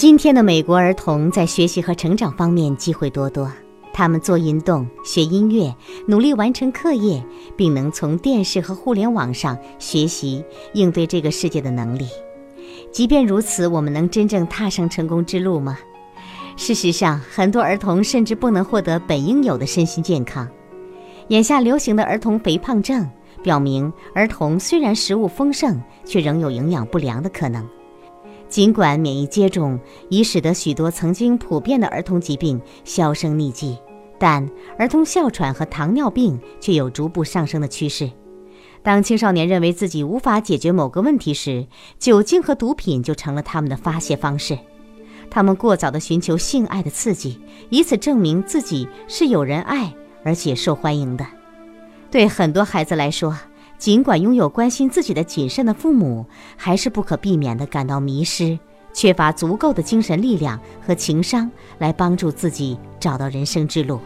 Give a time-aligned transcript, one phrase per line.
[0.00, 3.52] 今天的美国儿童在学习和成长方面机会多多，
[3.92, 5.76] 他们做运动、学音乐，
[6.06, 7.22] 努力完成课业，
[7.54, 10.42] 并能从电视和互联网上学习
[10.72, 12.06] 应对这个世界的能力。
[12.90, 15.78] 即便如此，我们能真正踏上成功之路吗？
[16.56, 20.48] 事实上，很多儿童甚至不能获得本应有的身心健康。
[21.28, 23.06] 眼下流行的儿童肥胖症，
[23.42, 27.68] 表明儿童虽然食物丰盛，却仍有营养不良的可能。
[28.50, 29.78] 尽管免疫接种
[30.08, 33.78] 已使得许多曾经普遍的儿童疾病销声匿迹，
[34.18, 38.10] 但儿童哮喘和糖尿病却有逐步上升的趋势。
[38.82, 41.68] 当青少年认为自己无法解决某个问题时，
[41.98, 44.58] 酒精和毒品就成了他们的发泄方式。
[45.30, 47.38] 他们过早地寻求性爱的刺激，
[47.68, 49.94] 以此证明自己是有人爱
[50.24, 51.24] 而且受欢迎的。
[52.10, 53.38] 对很多孩子来说，
[53.80, 58.58] 尽管拥有关心自己的谨慎的父母，还是不可避免地感到迷失，
[58.92, 63.98] 缺乏足够的精神力量和情商来帮助自己找到人生之路。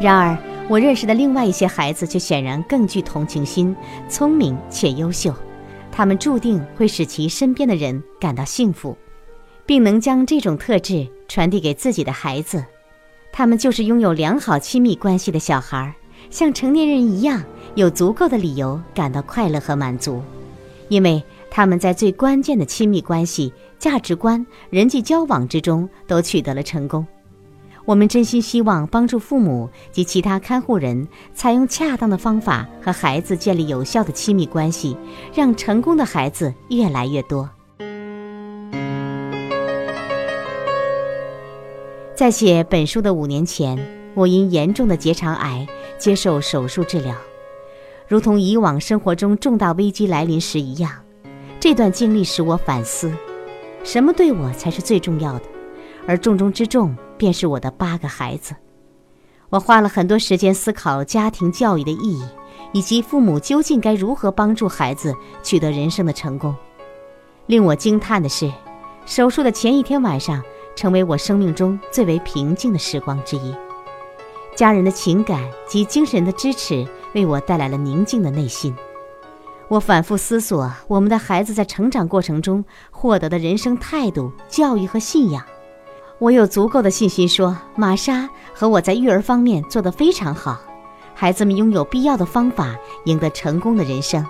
[0.00, 0.38] 然而，
[0.70, 3.76] 我认识的另外一些孩子却显然更具同情心，
[4.08, 5.34] 聪明且优秀，
[5.92, 8.96] 他们注定会使其身边的人感到幸福。
[9.64, 12.62] 并能将这种特质传递给自己的孩子，
[13.32, 15.90] 他们就是拥有良好亲密关系的小孩，
[16.28, 17.42] 像成年人一样
[17.74, 20.22] 有足够的理由感到快乐和满足，
[20.90, 27.06] 因为他们在最关键的亲密关系、价值观、人际交往之中都取得了成功。
[27.86, 34.94] 我们真心希望帮助父母及其他看护人采用恰当的方法和孩子建立有效的亲密关系，
[35.34, 37.48] 让成功的孩子越来越多。
[42.14, 43.78] 在写本书的五年前，
[44.14, 45.66] 我因严重的结肠癌
[45.98, 47.16] 接受手术治疗，
[48.06, 50.92] 如同以往生活中重大危机来临时一样。
[51.58, 53.10] 这段经历使我反思，
[53.82, 55.42] 什么对我才是最重要的，
[56.06, 58.54] 而重中之重便是我的八个孩子。
[59.48, 62.24] 我花了很多时间思考家庭教育的意义，
[62.72, 66.54] 以及父母究竟该如何帮助孩子取得人生的成功。
[67.46, 68.52] 令我惊叹的是，
[69.06, 70.42] 手术的前一天晚上。
[70.74, 73.54] 成为我生命中最为平静的时光之一，
[74.56, 78.74] 家人的情感及精神的支持为我带来了宁静的内心。
[79.68, 85.42] 我反复思索我们的孩子在成长过程中获得的人生态度、教育和信仰。
[86.18, 90.60] 我有足够的信心说，玛莎和我在育儿方面做得非常好。
[91.14, 94.26] 孩子们拥有必要的方法赢得成功的人生，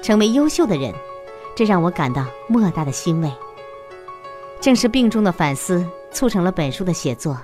[0.00, 0.94] 成为优秀的人，
[1.54, 3.32] 这让我感到莫大的欣慰。
[4.64, 7.38] 正是病中的反思促成了本书的写作。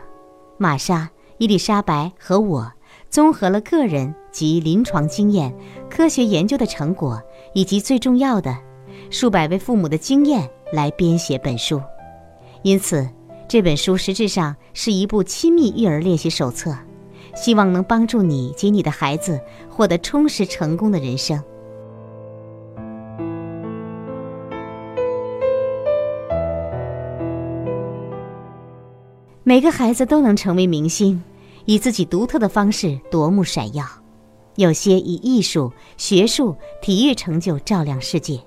[0.57, 2.73] 玛莎、伊丽莎白和我
[3.11, 5.55] 综合了个人及临床经验、
[5.91, 7.21] 科学研究的成果，
[7.53, 8.57] 以及最重要的
[9.11, 11.79] 数百位父母的经验来编写本书。
[12.63, 13.07] 因此，
[13.47, 16.75] 这本书实质上是一部亲密育儿练习手册，
[17.37, 19.39] 希望能帮助你及你的孩子
[19.69, 21.39] 获得充实成功的人生。
[29.43, 31.23] 每个孩子都能成为明星，
[31.65, 33.85] 以自己独特的方式夺目闪耀。
[34.57, 38.39] 有些以艺术、学术、体育成就照亮世界，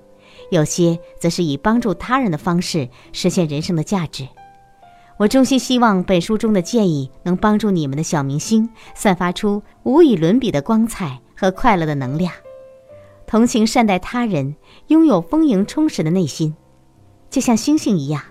[0.50, 4.28] 有些则是以帮助他人的方式实现人生的价值。
[5.16, 12.32] 我衷心希望本书中的建议能帮助你们的小明星散发出无与伦比的光彩和快乐的能量，
[13.26, 14.54] 同情善待他人，
[14.86, 16.54] 拥有丰盈充实的内心，
[17.30, 18.22] 就像星星一样。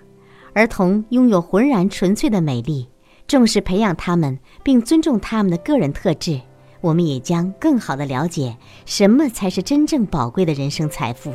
[0.54, 2.88] 儿童拥有浑然纯粹的美丽，
[3.28, 6.42] 重视培养他们，并尊重他们的个人特质，
[6.80, 8.56] 我们也将更好地了解
[8.86, 11.34] 什么才是真正宝贵的人生财富。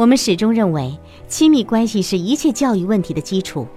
[0.00, 0.98] 我们始终认为，
[1.28, 3.68] 亲密关系是一切教育问题的基础。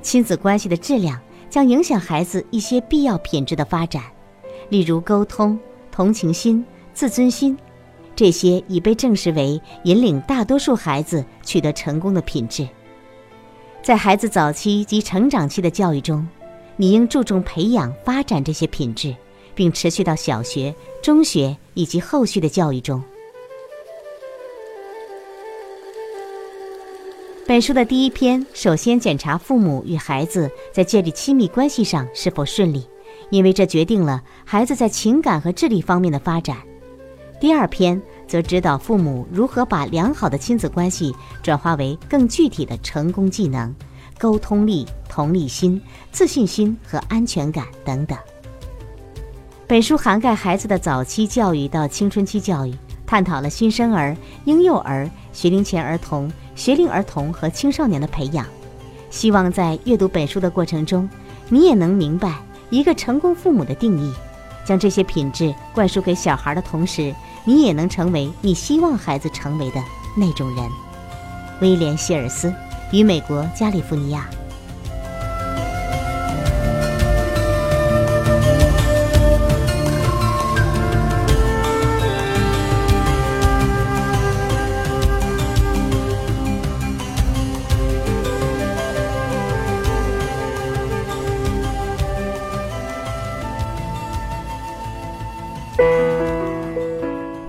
[0.00, 1.20] 亲子关系的质量
[1.50, 4.02] 将影响孩子一些必要品质的发展，
[4.70, 5.60] 例如沟通、
[5.92, 7.54] 同情心、自尊心，
[8.16, 12.66] 这些已被证实为引领大多数孩子取得成功的品质。
[13.82, 16.26] 在孩子早期及成长期的教育中，
[16.78, 19.14] 你应注重培养、发展这些品质，
[19.54, 23.04] 并持续到小学、中学以及后续的教育中。
[27.48, 32.86] 本书的第一篇首先检查父母与孩子在建立亲密关系上是否顺利，
[33.30, 36.58] 因为这决定了孩子在情感和智力方面的发展。
[37.40, 43.74] 第二篇则指导父母如何把良好的亲子关系转化为更具体的成功技能，
[44.18, 45.80] 沟通力、同理心、
[46.12, 48.18] 自信心和安全感等等。
[49.66, 52.74] 本书涵盖孩子的早期教育到青春期教育，
[53.06, 54.14] 探讨了新生儿、
[54.44, 58.44] 婴幼儿、学龄前儿童、学龄儿童和青少年的培养。
[59.10, 61.08] 希望在阅读本书的过程中，
[61.48, 62.34] 你也能明白
[62.68, 64.12] 一个成功父母的定义，
[64.66, 67.14] 将这些品质灌输给小孩的同时。
[67.44, 69.82] 你也能成为你希望孩子成为的
[70.14, 70.68] 那种人。
[71.62, 72.52] 威廉·希尔斯，
[72.92, 74.28] 于美国加利福尼亚。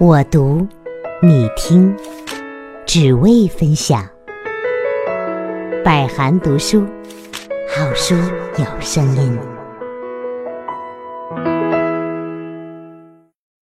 [0.01, 0.65] 我读，
[1.21, 1.93] 你听，
[2.85, 4.07] 只为分享。
[5.83, 6.85] 百寒读书，
[7.75, 8.15] 好书
[8.55, 9.58] 有声音。